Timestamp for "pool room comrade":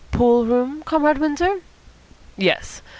0.09-1.19